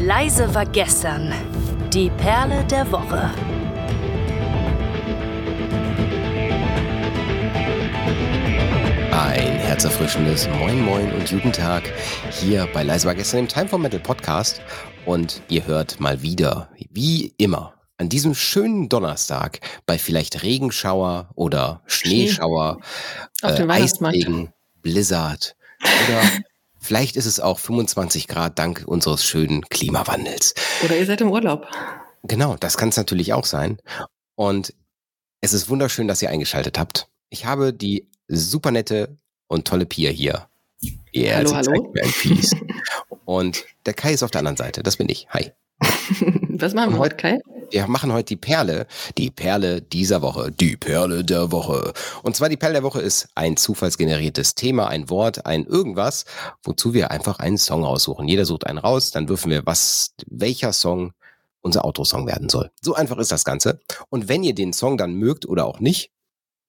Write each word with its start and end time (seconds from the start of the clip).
Leise 0.00 0.54
war 0.54 0.64
gestern. 0.64 1.34
Die 1.92 2.08
Perle 2.08 2.64
der 2.66 2.90
Woche. 2.92 3.30
Ein 9.10 9.58
herzerfrischendes 9.58 10.48
Moin 10.60 10.84
Moin 10.84 11.12
und 11.12 11.28
guten 11.28 11.52
Tag 11.52 11.82
hier 12.30 12.68
bei 12.72 12.84
Leise 12.84 13.08
war 13.08 13.16
gestern 13.16 13.40
im 13.40 13.48
Time 13.48 13.66
for 13.66 13.80
Metal 13.80 13.98
Podcast 13.98 14.62
und 15.04 15.42
ihr 15.48 15.66
hört 15.66 15.98
mal 15.98 16.22
wieder, 16.22 16.68
wie 16.90 17.34
immer, 17.36 17.74
an 17.96 18.08
diesem 18.08 18.36
schönen 18.36 18.88
Donnerstag 18.88 19.58
bei 19.84 19.98
vielleicht 19.98 20.44
Regenschauer 20.44 21.28
oder 21.34 21.82
Schneeschauer, 21.86 22.78
Auf 23.42 23.54
dem 23.56 23.68
äh, 23.68 23.74
Weihnachtsmarkt. 23.74 24.16
Eisregen, 24.16 24.52
Blizzard 24.80 25.56
oder 25.82 26.22
vielleicht 26.88 27.16
ist 27.16 27.26
es 27.26 27.38
auch 27.38 27.58
25 27.58 28.28
Grad 28.28 28.58
dank 28.58 28.82
unseres 28.86 29.22
schönen 29.22 29.60
Klimawandels. 29.68 30.54
Oder 30.82 30.96
ihr 30.96 31.04
seid 31.04 31.20
im 31.20 31.30
Urlaub. 31.30 31.66
Genau, 32.22 32.56
das 32.56 32.78
kann 32.78 32.88
es 32.88 32.96
natürlich 32.96 33.34
auch 33.34 33.44
sein. 33.44 33.76
Und 34.36 34.72
es 35.42 35.52
ist 35.52 35.68
wunderschön, 35.68 36.08
dass 36.08 36.22
ihr 36.22 36.30
eingeschaltet 36.30 36.78
habt. 36.78 37.08
Ich 37.28 37.44
habe 37.44 37.74
die 37.74 38.08
super 38.26 38.70
nette 38.70 39.18
und 39.48 39.68
tolle 39.68 39.84
Pia 39.84 40.10
hier. 40.10 40.48
Ja, 41.12 41.36
Hallo, 41.36 41.54
hallo. 41.54 41.92
Und 43.24 43.66
der 43.84 43.94
Kai 43.94 44.12
ist 44.12 44.22
auf 44.22 44.30
der 44.30 44.38
anderen 44.38 44.56
Seite. 44.56 44.82
Das 44.82 44.96
bin 44.96 45.08
ich. 45.08 45.26
Hi. 45.30 45.52
Was 46.48 46.72
machen 46.72 46.94
wir 46.94 46.98
heute, 47.00 47.16
Kai? 47.16 47.38
Wir 47.70 47.86
machen 47.86 48.12
heute 48.12 48.24
die 48.24 48.36
Perle, 48.36 48.86
die 49.18 49.30
Perle 49.30 49.82
dieser 49.82 50.22
Woche, 50.22 50.50
die 50.50 50.76
Perle 50.76 51.22
der 51.22 51.52
Woche. 51.52 51.92
Und 52.22 52.34
zwar 52.34 52.48
die 52.48 52.56
Perle 52.56 52.74
der 52.74 52.82
Woche 52.82 53.02
ist 53.02 53.28
ein 53.34 53.58
zufallsgeneriertes 53.58 54.54
Thema, 54.54 54.88
ein 54.88 55.10
Wort, 55.10 55.44
ein 55.44 55.66
irgendwas, 55.66 56.24
wozu 56.62 56.94
wir 56.94 57.10
einfach 57.10 57.40
einen 57.40 57.58
Song 57.58 57.84
aussuchen. 57.84 58.26
Jeder 58.26 58.46
sucht 58.46 58.66
einen 58.66 58.78
raus, 58.78 59.10
dann 59.10 59.28
würfen 59.28 59.50
wir, 59.50 59.66
was, 59.66 60.14
welcher 60.26 60.72
Song 60.72 61.12
unser 61.60 61.84
Autosong 61.84 62.26
werden 62.26 62.48
soll. 62.48 62.70
So 62.80 62.94
einfach 62.94 63.18
ist 63.18 63.32
das 63.32 63.44
Ganze. 63.44 63.80
Und 64.08 64.28
wenn 64.28 64.44
ihr 64.44 64.54
den 64.54 64.72
Song 64.72 64.96
dann 64.96 65.14
mögt 65.14 65.44
oder 65.44 65.66
auch 65.66 65.80
nicht, 65.80 66.10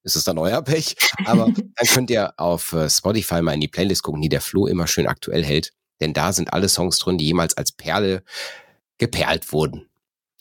ist 0.04 0.18
es 0.18 0.26
dann 0.26 0.38
euer 0.38 0.62
Pech. 0.62 0.98
Aber 1.26 1.45
dann 1.76 1.88
könnt 1.88 2.10
ihr 2.10 2.34
auf 2.38 2.73
äh, 2.73 2.90
Spotify 2.90 3.42
mal 3.42 3.54
in 3.54 3.62
die 3.62 3.68
Playlist 3.70 4.04
gucken, 4.04 4.22
die 4.22 4.30
der 4.30 4.42
Flo 4.42 4.68
immer 4.68 4.88
schön 4.88 5.08
aktuell 5.08 5.45
hält. 5.45 5.72
Denn 6.02 6.14
da 6.14 6.34
sind 6.34 6.52
alle 6.52 6.68
Songs 6.68 7.00
drin, 7.00 7.18
die 7.18 7.26
jemals 7.26 7.56
als 7.56 7.72
Perle 7.72 8.23
geperlt 8.98 9.54
wurden. 9.54 9.89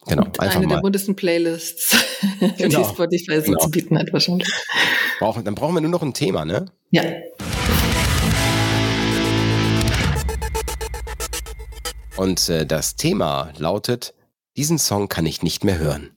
Genau, 0.09 0.25
Und 0.25 0.41
einfach 0.41 0.57
eine 0.57 0.67
der 0.67 0.77
mal. 0.79 0.83
buntesten 0.83 1.15
Playlists, 1.17 1.97
Genau. 2.59 2.83
die 2.83 2.89
Spotify 2.89 3.37
so 3.41 3.43
Genau. 3.53 3.59
zu 3.61 3.71
bieten 3.71 3.99
hat, 3.99 4.13
wahrscheinlich. 4.13 4.49
Brauchen, 5.19 5.45
dann 5.45 5.55
brauchen 5.55 5.75
wir 5.75 5.81
nur 5.81 5.91
noch 5.91 6.03
ein 6.03 6.15
Thema, 6.15 6.45
ne? 6.45 6.67
Ja. 6.91 7.03
Und 12.17 12.49
äh, 12.49 12.67
das 12.67 12.97
Thema 12.97 13.53
lautet, 13.59 14.15
diesen 14.57 14.79
Song 14.79 15.09
kann 15.09 15.27
ich 15.27 15.43
nicht 15.43 15.65
mehr 15.65 15.79
hören. 15.79 16.17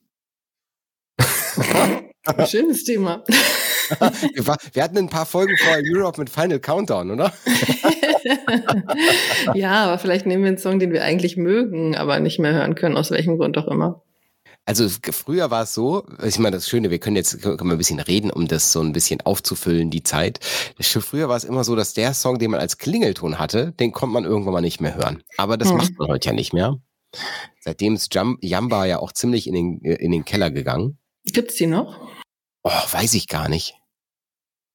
Schönes 2.47 2.83
Thema. 2.85 3.23
Wir, 4.33 4.47
war, 4.47 4.57
wir 4.73 4.83
hatten 4.83 4.97
ein 4.97 5.09
paar 5.09 5.25
Folgen 5.25 5.55
vor 5.57 5.73
Europe 5.83 6.19
mit 6.19 6.29
Final 6.29 6.59
Countdown, 6.59 7.11
oder? 7.11 7.33
ja, 9.53 9.85
aber 9.85 9.99
vielleicht 9.99 10.25
nehmen 10.25 10.43
wir 10.43 10.49
einen 10.49 10.57
Song, 10.57 10.79
den 10.79 10.91
wir 10.91 11.03
eigentlich 11.03 11.37
mögen, 11.37 11.95
aber 11.95 12.19
nicht 12.19 12.39
mehr 12.39 12.53
hören 12.53 12.75
können, 12.75 12.97
aus 12.97 13.11
welchem 13.11 13.37
Grund 13.37 13.57
auch 13.57 13.67
immer. 13.67 14.01
Also 14.65 14.87
früher 14.89 15.49
war 15.49 15.63
es 15.63 15.73
so, 15.73 16.05
ich 16.23 16.37
meine, 16.37 16.55
das 16.55 16.69
Schöne, 16.69 16.91
wir 16.91 16.99
können 16.99 17.15
jetzt 17.15 17.41
können 17.41 17.57
wir 17.59 17.71
ein 17.71 17.77
bisschen 17.77 17.99
reden, 17.99 18.29
um 18.29 18.47
das 18.47 18.71
so 18.71 18.81
ein 18.81 18.93
bisschen 18.93 19.21
aufzufüllen, 19.21 19.89
die 19.89 20.03
Zeit. 20.03 20.39
Früher 20.79 21.29
war 21.29 21.35
es 21.35 21.43
immer 21.43 21.63
so, 21.63 21.75
dass 21.75 21.93
der 21.93 22.13
Song, 22.13 22.37
den 22.37 22.51
man 22.51 22.59
als 22.59 22.77
Klingelton 22.77 23.39
hatte, 23.39 23.73
den 23.79 23.91
konnte 23.91 24.13
man 24.13 24.23
irgendwann 24.23 24.53
mal 24.53 24.61
nicht 24.61 24.79
mehr 24.79 24.95
hören. 24.95 25.23
Aber 25.37 25.57
das 25.57 25.71
Hm. 25.71 25.77
macht 25.77 25.97
man 25.97 26.09
heute 26.09 26.29
ja 26.29 26.33
nicht 26.33 26.53
mehr. 26.53 26.77
Seitdem 27.59 27.95
ist 27.95 28.13
Jam 28.13 28.37
Jamba 28.41 28.85
ja 28.85 28.99
auch 28.99 29.11
ziemlich 29.11 29.47
in 29.47 29.55
den, 29.55 29.83
äh, 29.83 29.95
in 29.95 30.11
den 30.11 30.25
Keller 30.25 30.51
gegangen. 30.51 30.97
Gibt's 31.25 31.55
die 31.55 31.67
noch? 31.67 31.99
Oh, 32.63 32.69
weiß 32.91 33.15
ich 33.15 33.27
gar 33.27 33.49
nicht. 33.49 33.75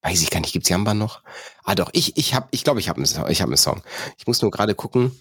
Weiß 0.06 0.22
ich 0.22 0.30
gar 0.30 0.38
nicht. 0.38 0.52
Gibt's 0.52 0.68
Jamba 0.68 0.94
noch? 0.94 1.20
Ah, 1.64 1.74
doch. 1.74 1.90
Ich, 1.92 2.16
ich 2.16 2.32
hab, 2.32 2.46
ich 2.52 2.62
glaube, 2.62 2.78
ich 2.78 2.88
habe 2.88 2.98
einen, 2.98 3.06
Song- 3.06 3.28
ich 3.28 3.42
hab 3.42 3.48
einen 3.48 3.56
Song. 3.56 3.82
Ich 4.18 4.28
muss 4.28 4.40
nur 4.40 4.52
gerade 4.52 4.76
gucken. 4.76 5.20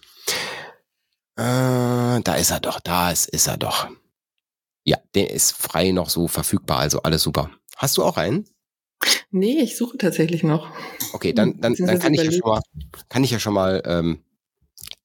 Äh, 1.38 2.22
da 2.22 2.36
ist 2.36 2.52
er 2.52 2.60
doch. 2.60 2.80
Da 2.80 3.10
ist, 3.12 3.28
ist 3.30 3.48
er 3.48 3.58
doch. 3.58 3.88
Ja, 4.84 4.98
der 5.16 5.32
ist 5.32 5.54
frei 5.54 5.90
noch 5.90 6.10
so 6.10 6.28
verfügbar. 6.28 6.78
Also 6.80 7.02
alles 7.02 7.24
super. 7.24 7.50
Hast 7.78 7.98
du 7.98 8.04
auch 8.04 8.18
einen? 8.18 8.48
Nee, 9.32 9.58
ich 9.60 9.76
suche 9.76 9.98
tatsächlich 9.98 10.44
noch. 10.44 10.70
Okay, 11.14 11.34
dann, 11.34 11.60
dann, 11.60 11.74
dann 11.74 12.00
kann 12.00 12.14
ich 12.14 12.22
ja 12.24 12.32
schon 12.32 12.42
mal, 12.48 12.62
kann 13.10 13.24
ich 13.24 13.32
ja 13.32 13.40
schon 13.40 13.56
mal 13.56 13.82
ähm, 13.88 14.24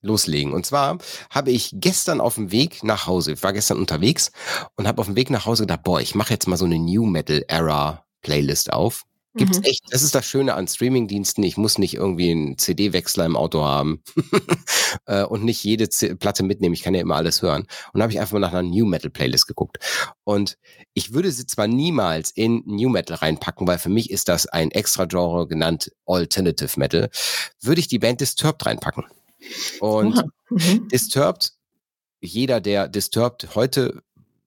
loslegen. 0.02 0.52
Und 0.52 0.66
zwar 0.66 0.98
habe 1.30 1.52
ich 1.52 1.70
gestern 1.72 2.20
auf 2.20 2.34
dem 2.34 2.52
Weg 2.52 2.84
nach 2.84 3.06
Hause, 3.06 3.32
ich 3.32 3.42
war 3.42 3.54
gestern 3.54 3.78
unterwegs 3.78 4.30
und 4.76 4.86
habe 4.86 5.00
auf 5.00 5.06
dem 5.06 5.16
Weg 5.16 5.30
nach 5.30 5.46
Hause 5.46 5.62
gedacht, 5.62 5.82
boah, 5.84 6.00
ich 6.00 6.14
mache 6.14 6.34
jetzt 6.34 6.46
mal 6.46 6.56
so 6.58 6.66
eine 6.66 6.78
New 6.78 7.06
Metal 7.06 7.42
Era 7.48 8.04
Playlist 8.20 8.72
auf. 8.72 9.06
Gibt's 9.34 9.58
Mhm. 9.58 9.64
echt, 9.64 9.82
das 9.90 10.02
ist 10.02 10.14
das 10.14 10.26
Schöne 10.26 10.54
an 10.54 10.66
Streamingdiensten. 10.66 11.44
Ich 11.44 11.56
muss 11.56 11.78
nicht 11.78 11.94
irgendwie 11.94 12.30
einen 12.32 12.58
CD-Wechsler 12.58 13.24
im 13.26 13.36
Auto 13.36 13.62
haben 13.62 14.02
äh, 15.06 15.22
und 15.24 15.44
nicht 15.44 15.62
jede 15.62 15.88
Z 15.88 16.18
Platte 16.18 16.42
mitnehmen. 16.42 16.74
Ich 16.74 16.82
kann 16.82 16.94
ja 16.94 17.00
immer 17.00 17.14
alles 17.16 17.40
hören. 17.40 17.62
Und 17.92 17.98
da 18.00 18.02
habe 18.02 18.12
ich 18.12 18.18
einfach 18.18 18.32
mal 18.32 18.40
nach 18.40 18.52
einer 18.52 18.68
New 18.68 18.86
Metal 18.86 19.10
Playlist 19.10 19.46
geguckt. 19.46 19.78
Und 20.24 20.58
ich 20.94 21.12
würde 21.14 21.30
sie 21.30 21.46
zwar 21.46 21.68
niemals 21.68 22.32
in 22.32 22.62
New 22.66 22.88
Metal 22.88 23.16
reinpacken, 23.16 23.68
weil 23.68 23.78
für 23.78 23.88
mich 23.88 24.10
ist 24.10 24.28
das 24.28 24.46
ein 24.46 24.72
extra 24.72 25.04
Genre 25.04 25.46
genannt 25.46 25.92
Alternative 26.06 26.78
Metal, 26.78 27.08
würde 27.60 27.80
ich 27.80 27.88
die 27.88 28.00
Band 28.00 28.20
Disturbed 28.20 28.66
reinpacken. 28.66 29.04
Und. 29.80 30.22
Mhm. 30.50 30.88
Disturbed, 30.88 31.52
jeder, 32.20 32.60
der 32.60 32.88
Disturbed 32.88 33.54
heute, 33.54 34.02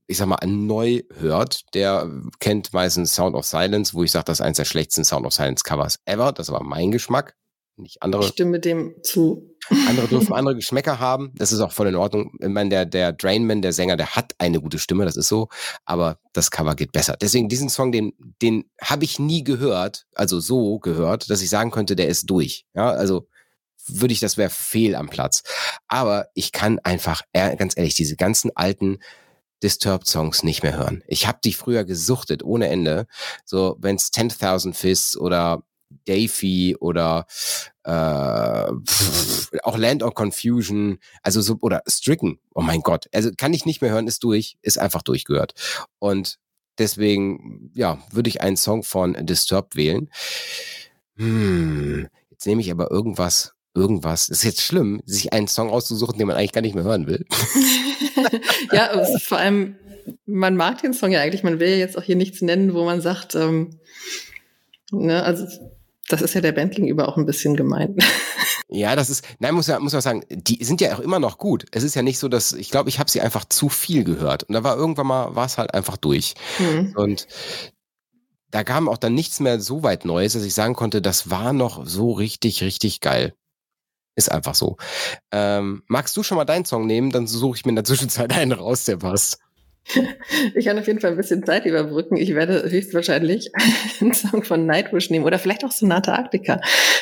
ich 0.07 0.17
sag 0.17 0.27
mal, 0.27 0.37
neu 0.45 1.01
hört, 1.15 1.73
der 1.73 2.09
kennt 2.39 2.73
meistens 2.73 3.15
Sound 3.15 3.35
of 3.35 3.45
Silence, 3.45 3.93
wo 3.93 4.03
ich 4.03 4.11
sage, 4.11 4.25
das 4.25 4.39
ist 4.39 4.45
eines 4.45 4.57
der 4.57 4.65
schlechtesten 4.65 5.05
Sound 5.05 5.25
of 5.25 5.33
Silence 5.33 5.63
Covers 5.63 5.99
ever. 6.05 6.31
Das 6.31 6.51
war 6.51 6.63
mein 6.63 6.91
Geschmack. 6.91 7.35
Nicht 7.75 7.95
Ich 7.95 8.03
andere. 8.03 8.23
stimme 8.23 8.59
dem 8.59 8.93
zu. 9.01 9.55
Andere 9.87 10.07
dürfen 10.07 10.33
andere 10.33 10.55
Geschmäcker 10.55 10.99
haben. 10.99 11.31
Das 11.35 11.51
ist 11.51 11.59
auch 11.59 11.71
voll 11.71 11.87
in 11.87 11.95
Ordnung. 11.95 12.31
Ich 12.39 12.47
meine, 12.49 12.69
der, 12.69 12.85
der 12.85 13.13
Drainman, 13.13 13.63
der 13.63 13.73
Sänger, 13.73 13.97
der 13.97 14.15
hat 14.15 14.33
eine 14.37 14.61
gute 14.61 14.77
Stimme, 14.77 15.05
das 15.05 15.17
ist 15.17 15.27
so. 15.27 15.47
Aber 15.85 16.19
das 16.33 16.51
Cover 16.51 16.75
geht 16.75 16.91
besser. 16.91 17.17
Deswegen 17.19 17.49
diesen 17.49 17.69
Song, 17.69 17.91
den, 17.91 18.13
den 18.41 18.65
habe 18.79 19.05
ich 19.05 19.17
nie 19.17 19.43
gehört, 19.43 20.05
also 20.13 20.39
so 20.39 20.77
gehört, 20.79 21.29
dass 21.31 21.41
ich 21.41 21.49
sagen 21.49 21.71
könnte, 21.71 21.95
der 21.95 22.09
ist 22.09 22.29
durch. 22.29 22.65
Ja, 22.75 22.91
also 22.91 23.27
würde 23.87 24.13
ich, 24.13 24.19
das 24.19 24.37
wäre 24.37 24.51
fehl 24.51 24.95
am 24.95 25.09
Platz. 25.09 25.41
Aber 25.87 26.27
ich 26.35 26.51
kann 26.51 26.79
einfach, 26.83 27.21
ganz 27.33 27.75
ehrlich, 27.75 27.95
diese 27.95 28.15
ganzen 28.15 28.51
alten 28.55 28.99
Disturbed-Songs 29.63 30.43
nicht 30.43 30.61
mehr 30.61 30.77
hören. 30.77 31.03
Ich 31.07 31.27
habe 31.27 31.39
die 31.43 31.53
früher 31.53 31.85
gesuchtet, 31.85 32.43
ohne 32.43 32.67
Ende. 32.67 33.07
So, 33.45 33.77
wenn's 33.79 34.09
10.000 34.09 34.73
Fists 34.73 35.17
oder 35.17 35.63
Davy 36.05 36.75
oder 36.79 37.25
äh, 37.83 38.71
auch 39.63 39.77
Land 39.77 40.03
of 40.03 40.13
Confusion, 40.15 40.99
also 41.21 41.41
so, 41.41 41.57
oder 41.61 41.81
Stricken, 41.87 42.39
oh 42.53 42.61
mein 42.61 42.81
Gott, 42.81 43.07
also 43.13 43.31
kann 43.37 43.53
ich 43.53 43.65
nicht 43.65 43.81
mehr 43.81 43.91
hören, 43.91 44.07
ist 44.07 44.23
durch, 44.23 44.57
ist 44.61 44.79
einfach 44.79 45.01
durchgehört. 45.01 45.53
Und 45.99 46.39
deswegen, 46.77 47.71
ja, 47.75 47.99
würde 48.11 48.29
ich 48.29 48.41
einen 48.41 48.57
Song 48.57 48.83
von 48.83 49.13
Disturbed 49.25 49.75
wählen. 49.75 50.09
Hm, 51.15 52.07
jetzt 52.29 52.47
nehme 52.47 52.61
ich 52.61 52.71
aber 52.71 52.89
irgendwas, 52.89 53.53
irgendwas, 53.75 54.27
das 54.27 54.39
ist 54.39 54.43
jetzt 54.43 54.61
schlimm, 54.61 55.01
sich 55.05 55.33
einen 55.33 55.47
Song 55.47 55.69
auszusuchen, 55.69 56.17
den 56.17 56.27
man 56.27 56.35
eigentlich 56.35 56.51
gar 56.51 56.61
nicht 56.61 56.75
mehr 56.75 56.83
hören 56.83 57.07
will. 57.07 57.25
ja, 58.71 59.03
vor 59.19 59.39
allem, 59.39 59.75
man 60.25 60.55
mag 60.55 60.81
den 60.81 60.93
Song 60.93 61.11
ja 61.11 61.21
eigentlich, 61.21 61.43
man 61.43 61.59
will 61.59 61.69
ja 61.69 61.77
jetzt 61.77 61.97
auch 61.97 62.03
hier 62.03 62.15
nichts 62.15 62.41
nennen, 62.41 62.73
wo 62.73 62.83
man 62.85 63.01
sagt, 63.01 63.35
ähm, 63.35 63.79
ne, 64.91 65.23
also 65.23 65.45
das 66.09 66.21
ist 66.21 66.35
ja 66.35 66.41
der 66.41 66.51
Band 66.51 66.75
gegenüber 66.75 67.07
auch 67.07 67.17
ein 67.17 67.25
bisschen 67.25 67.55
gemein. 67.55 67.97
Ja, 68.69 68.95
das 68.95 69.11
ist, 69.11 69.23
nein, 69.37 69.53
muss 69.53 69.67
ja, 69.67 69.79
muss 69.79 69.93
man 69.93 70.01
sagen, 70.01 70.23
die 70.31 70.63
sind 70.63 70.81
ja 70.81 70.95
auch 70.95 70.99
immer 70.99 71.19
noch 71.19 71.37
gut. 71.37 71.65
Es 71.73 71.83
ist 71.83 71.93
ja 71.93 72.01
nicht 72.01 72.17
so, 72.17 72.27
dass, 72.27 72.53
ich 72.53 72.71
glaube, 72.71 72.89
ich 72.89 72.97
habe 72.97 73.11
sie 73.11 73.21
einfach 73.21 73.45
zu 73.45 73.69
viel 73.69 74.03
gehört. 74.03 74.45
Und 74.45 74.53
da 74.53 74.63
war 74.63 74.75
irgendwann 74.77 75.05
mal, 75.05 75.35
war 75.35 75.45
es 75.45 75.59
halt 75.59 75.75
einfach 75.75 75.95
durch. 75.95 76.33
Hm. 76.57 76.91
Und 76.95 77.27
da 78.49 78.63
kam 78.63 78.89
auch 78.89 78.97
dann 78.97 79.13
nichts 79.13 79.39
mehr 79.41 79.59
so 79.59 79.83
weit 79.83 80.05
Neues, 80.05 80.33
dass 80.33 80.43
ich 80.43 80.55
sagen 80.55 80.73
konnte, 80.73 81.03
das 81.03 81.29
war 81.29 81.53
noch 81.53 81.85
so 81.85 82.13
richtig, 82.13 82.63
richtig 82.63 82.99
geil. 82.99 83.35
Ist 84.15 84.31
einfach 84.31 84.55
so. 84.55 84.77
Ähm, 85.31 85.83
magst 85.87 86.15
du 86.15 86.23
schon 86.23 86.37
mal 86.37 86.45
deinen 86.45 86.65
Song 86.65 86.85
nehmen? 86.85 87.11
Dann 87.11 87.25
suche 87.27 87.57
ich 87.57 87.65
mir 87.65 87.69
in 87.69 87.75
der 87.75 87.83
Zwischenzeit 87.85 88.31
einen 88.33 88.51
raus, 88.51 88.85
der 88.85 88.97
passt. 88.97 89.39
Ich 90.55 90.65
kann 90.65 90.79
auf 90.79 90.87
jeden 90.87 90.99
Fall 91.01 91.11
ein 91.11 91.17
bisschen 91.17 91.45
Zeit 91.45 91.65
überbrücken. 91.65 92.15
Ich 92.15 92.33
werde 92.33 92.69
höchstwahrscheinlich 92.69 93.51
einen 94.01 94.13
Song 94.13 94.43
von 94.43 94.65
Nightwish 94.65 95.09
nehmen 95.09 95.25
oder 95.25 95.39
vielleicht 95.39 95.65
auch 95.65 95.71
Sonata 95.71 96.13
Arctica. 96.15 96.59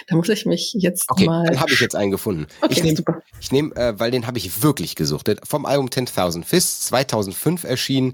Da 0.08 0.16
muss 0.16 0.30
ich 0.30 0.46
mich 0.46 0.74
jetzt 0.78 1.06
Okay, 1.10 1.26
mal. 1.26 1.46
dann 1.46 1.60
habe 1.60 1.72
ich 1.72 1.80
jetzt 1.80 1.96
einen 1.96 2.12
gefunden. 2.12 2.48
Okay, 2.62 2.74
ich 2.74 2.84
nehme, 2.84 2.98
super. 2.98 3.22
ich 3.40 3.52
nehm, 3.52 3.72
äh, 3.76 4.00
weil 4.00 4.12
den 4.12 4.26
habe 4.28 4.38
ich 4.38 4.64
wirklich 4.64 4.96
gesuchtet. 4.96 5.42
Vom 5.48 5.66
Album 5.66 5.88
10.000 5.88 6.44
Fists, 6.44 6.88
2005 6.88 7.64
erschienen. 7.66 8.14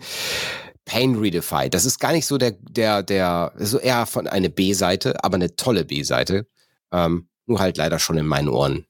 Pain 0.85 1.15
Redefied. 1.15 1.73
Das 1.73 1.85
ist 1.85 1.99
gar 1.99 2.13
nicht 2.13 2.25
so 2.25 2.37
der, 2.37 2.51
der, 2.51 3.03
der, 3.03 3.53
so 3.57 3.77
eher 3.77 4.05
von 4.05 4.25
eine 4.27 4.49
B-Seite, 4.49 5.23
aber 5.23 5.35
eine 5.35 5.55
tolle 5.55 5.83
B-Seite. 5.83 6.47
Ähm, 6.93 7.27
nur 7.47 7.59
halt 7.59 7.77
leider 7.77 7.97
schon 7.99 8.17
in 8.17 8.27
meinen 8.27 8.49
Ohren 8.49 8.85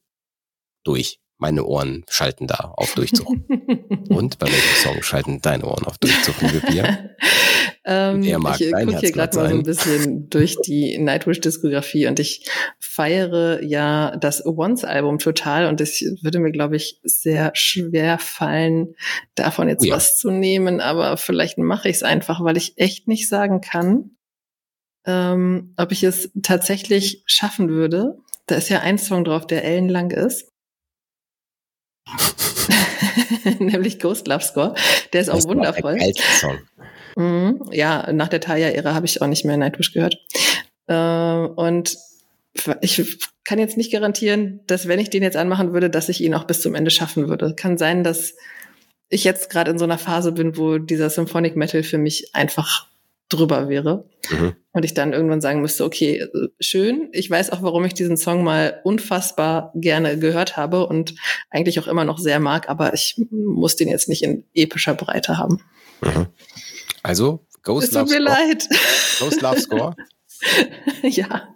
durch. 0.84 1.20
meine 1.40 1.66
Ohren 1.66 2.04
schalten 2.10 2.48
da 2.48 2.74
auf 2.76 2.96
Durchzug. 2.96 3.28
Und 4.10 4.40
bei 4.40 4.48
welchem 4.48 4.76
Song 4.84 5.04
schalten 5.04 5.40
deine 5.40 5.66
Ohren 5.66 5.86
auf 5.86 6.00
Durchzug, 6.00 6.42
liebe 6.42 6.62
Pia? 6.62 7.10
ähm, 7.86 8.24
ich 8.24 8.34
gucke 8.34 9.00
hier 9.00 9.12
gerade 9.12 9.38
mal 9.38 9.50
so 9.50 9.56
ein 9.56 9.62
bisschen 9.62 10.30
durch 10.30 10.58
die 10.66 10.98
Nightwish-Diskografie 10.98 12.08
und 12.08 12.20
ich 12.20 12.50
feiere 12.80 13.62
ja 13.64 14.16
das 14.18 14.44
Once-Album 14.46 15.20
total 15.20 15.68
und 15.68 15.80
es 15.80 16.02
würde 16.24 16.40
mir, 16.40 16.52
glaube 16.52 16.76
ich, 16.76 17.00
sehr 17.04 17.52
schwer 17.54 18.18
fallen, 18.18 18.96
davon 19.36 19.70
jetzt 19.70 19.84
oh 19.84 19.90
ja. 19.90 19.96
was 19.96 20.18
zu 20.18 20.32
nehmen, 20.32 20.82
aber 20.82 21.18
vielleicht 21.18 21.60
mache 21.60 21.90
ich 21.90 21.98
es 21.98 22.04
einfach, 22.04 22.44
weil 22.44 22.58
ich 22.58 22.78
echt 22.78 23.08
nicht 23.08 23.30
sagen 23.30 23.62
kann, 23.62 24.18
ähm, 25.06 25.74
ob 25.78 25.92
ich 25.92 26.04
es 26.04 26.32
tatsächlich 26.44 27.24
schaffen 27.26 27.70
würde. 27.70 28.18
Da 28.48 28.56
ist 28.56 28.70
ja 28.70 28.80
ein 28.80 28.98
Song 28.98 29.24
drauf, 29.24 29.46
der 29.46 29.64
ellenlang 29.64 30.12
ist. 30.12 30.50
nämlich 33.60 34.00
Ghost 34.00 34.28
Love 34.28 34.44
Score. 34.44 34.76
Der 35.14 35.22
ist 35.22 35.30
auch 35.30 35.36
das 35.36 35.48
wundervoll. 35.48 35.98
Der 35.98 36.14
Song. 36.40 36.58
Mhm, 37.16 37.70
ja, 37.72 38.12
nach 38.12 38.28
der 38.28 38.42
Taya-Ära 38.42 38.94
habe 38.94 39.06
ich 39.06 39.22
auch 39.22 39.28
nicht 39.28 39.46
mehr 39.46 39.58
Nightwish 39.58 39.94
gehört. 39.94 40.18
Äh, 40.88 40.94
und 40.96 41.98
ich 42.82 43.20
kann 43.44 43.60
jetzt 43.60 43.78
nicht 43.78 43.92
garantieren, 43.92 44.62
dass 44.68 44.88
wenn 44.88 45.00
ich 45.00 45.10
den 45.10 45.24
jetzt 45.24 45.38
anmachen 45.38 45.74
würde, 45.74 45.90
dass 45.90 46.10
ich 46.10 46.22
ihn 46.22 46.34
auch 46.34 46.46
bis 46.46 46.62
zum 46.62 46.76
Ende 46.76 46.92
schaffen 46.92 47.28
würde. 47.28 47.54
Kann 47.56 47.78
sein, 47.78 48.04
dass 48.04 48.36
ich 49.10 49.24
jetzt 49.24 49.50
gerade 49.50 49.72
in 49.72 49.78
so 49.78 49.86
einer 49.86 49.98
Phase 49.98 50.32
bin, 50.32 50.58
wo 50.58 50.78
dieser 50.78 51.10
Symphonic 51.10 51.56
Metal 51.56 51.84
für 51.84 51.98
mich 51.98 52.36
einfach 52.36 52.88
drüber 53.30 53.70
wäre. 53.70 54.10
Mhm. 54.30 54.56
Und 54.72 54.86
ich 54.86 54.94
dann 54.94 55.14
irgendwann 55.14 55.42
sagen 55.42 55.62
müsste, 55.62 55.84
okay, 55.84 56.28
schön, 56.60 57.10
ich 57.12 57.30
weiß 57.30 57.52
auch, 57.52 57.62
warum 57.62 57.84
ich 57.86 57.94
diesen 57.94 58.18
Song 58.18 58.44
mal 58.44 58.80
unfassbar 58.84 59.72
gerne 59.76 60.18
gehört 60.20 60.56
habe 60.58 60.86
und 60.88 61.16
eigentlich 61.50 61.80
auch 61.80 61.88
immer 61.88 62.06
noch 62.06 62.20
sehr 62.20 62.40
mag, 62.40 62.70
aber 62.70 62.94
ich 62.94 63.20
muss 63.32 63.76
den 63.76 63.88
jetzt 63.88 64.10
nicht 64.10 64.24
in 64.24 64.46
epischer 64.54 64.94
Breite 64.94 65.38
haben. 65.38 65.62
Mhm. 66.02 66.28
Also, 67.04 67.46
Ghost 67.64 67.88
es 67.88 67.94
tut 67.94 68.10
mir 68.10 68.22
Score. 68.22 68.24
leid. 68.24 68.68
Ghost 69.20 69.42
Love 69.42 69.60
Score? 69.60 69.96
ja. 71.04 71.56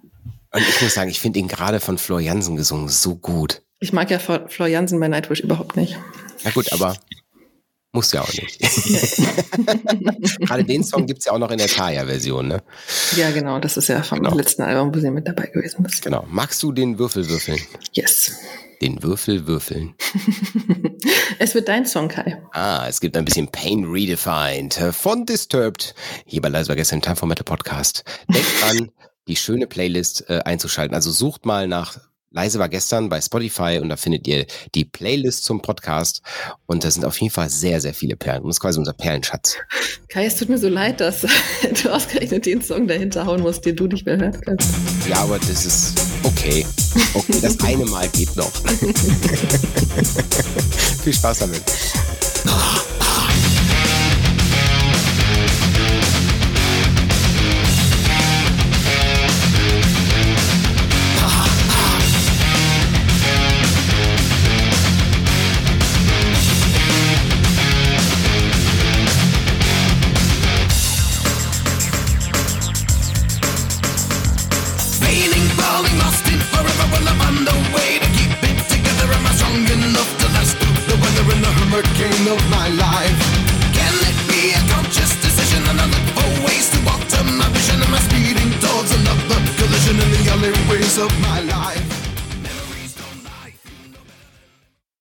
Und 0.53 0.61
ich 0.67 0.81
muss 0.81 0.93
sagen, 0.93 1.09
ich 1.09 1.19
finde 1.19 1.39
ihn 1.39 1.47
gerade 1.47 1.79
von 1.79 1.97
Flor 1.97 2.19
Jansen 2.19 2.55
gesungen 2.57 2.89
so 2.89 3.15
gut. 3.15 3.61
Ich 3.79 3.93
mag 3.93 4.11
ja 4.11 4.19
Flor 4.19 4.67
Jansen 4.67 4.99
bei 4.99 5.07
Nightwish 5.07 5.39
überhaupt 5.39 5.77
nicht. 5.77 5.97
Na 6.43 6.51
gut, 6.51 6.71
aber 6.73 6.95
muss 7.93 8.11
ja 8.13 8.21
auch 8.21 8.33
nicht. 8.33 8.59
Gerade 10.39 10.63
den 10.63 10.83
Song 10.83 11.05
gibt 11.05 11.19
es 11.19 11.25
ja 11.25 11.33
auch 11.33 11.39
noch 11.39 11.51
in 11.51 11.57
der 11.57 11.67
Taya-Version, 11.67 12.47
ne? 12.47 12.63
Ja, 13.17 13.31
genau. 13.31 13.59
Das 13.59 13.75
ist 13.75 13.89
ja 13.89 14.01
vom 14.01 14.19
genau. 14.19 14.35
letzten 14.35 14.61
Album, 14.61 14.95
wo 14.95 14.99
sie 14.99 15.11
mit 15.11 15.27
dabei 15.27 15.47
gewesen 15.47 15.85
ist. 15.85 16.01
Genau. 16.01 16.25
Magst 16.29 16.63
du 16.63 16.71
den 16.71 16.99
Würfel 16.99 17.27
würfeln? 17.29 17.59
Yes. 17.93 18.37
Den 18.81 19.03
Würfel 19.03 19.45
würfeln. 19.45 19.93
es 21.39 21.53
wird 21.53 21.67
dein 21.67 21.85
Song, 21.85 22.07
Kai. 22.07 22.41
Ah, 22.53 22.85
es 22.87 23.01
gibt 23.01 23.17
ein 23.17 23.25
bisschen 23.25 23.49
Pain 23.49 23.83
Redefined 23.85 24.73
von 24.91 25.25
Disturbed. 25.25 25.93
Hier 26.25 26.41
bei 26.41 26.49
Leise 26.49 26.75
gestern 26.75 27.01
Time 27.01 27.17
for 27.17 27.27
Metal 27.27 27.43
Podcast. 27.43 28.05
Denkt 28.29 28.63
an, 28.63 28.91
die 29.27 29.35
schöne 29.35 29.67
Playlist 29.67 30.29
äh, 30.29 30.39
einzuschalten. 30.45 30.95
Also 30.95 31.11
sucht 31.11 31.45
mal 31.45 31.67
nach 31.67 31.99
Leise 32.33 32.59
war 32.59 32.69
gestern 32.69 33.09
bei 33.09 33.19
Spotify 33.19 33.79
und 33.81 33.89
da 33.89 33.97
findet 33.97 34.25
ihr 34.25 34.45
die 34.73 34.85
Playlist 34.85 35.43
zum 35.43 35.61
Podcast 35.61 36.21
und 36.65 36.85
da 36.85 36.89
sind 36.89 37.03
auf 37.03 37.19
jeden 37.19 37.33
Fall 37.33 37.49
sehr, 37.49 37.81
sehr 37.81 37.93
viele 37.93 38.15
Perlen. 38.15 38.43
Und 38.43 38.47
das 38.47 38.55
ist 38.55 38.61
quasi 38.61 38.79
unser 38.79 38.93
Perlenschatz. 38.93 39.57
Kai, 40.07 40.27
es 40.27 40.37
tut 40.37 40.47
mir 40.47 40.57
so 40.57 40.69
leid, 40.69 41.01
dass 41.01 41.21
du 41.83 41.93
ausgerechnet 41.93 42.45
den 42.45 42.61
Song 42.61 42.87
dahinter 42.87 43.25
hauen 43.25 43.41
musst, 43.41 43.65
den 43.65 43.75
du 43.75 43.85
nicht 43.87 44.05
mehr 44.05 44.17
hören 44.17 44.39
kannst. 44.39 44.69
Ja, 45.09 45.17
aber 45.17 45.39
das 45.39 45.65
ist 45.65 46.01
okay. 46.23 46.65
Okay, 47.13 47.35
das 47.41 47.59
eine 47.59 47.83
Mal 47.85 48.07
geht 48.07 48.33
noch. 48.37 48.49
Viel 51.03 51.13
Spaß 51.13 51.39
damit. 51.39 51.63
the 81.71 81.81
game 81.95 82.27
of 82.27 82.41
my 82.49 82.67
life. 82.67 83.21
Can 83.71 83.95
it 84.03 84.17
be 84.27 84.51
a 84.51 84.61
conscious 84.73 85.15
decision? 85.21 85.63
And 85.69 85.79
I 85.79 85.85
look 85.85 86.07
for 86.17 86.29
ways 86.45 86.69
to 86.71 86.79
alter 86.91 87.23
my 87.23 87.47
vision. 87.55 87.81
Am 87.81 87.93
I 87.93 87.99
speeding 87.99 88.51
towards 88.59 88.91
another 88.91 89.39
collision 89.55 89.95
in 90.03 90.09
the 90.11 90.31
alleyways 90.31 90.97
of 90.97 91.11
my 91.21 91.39
life? 91.41 91.90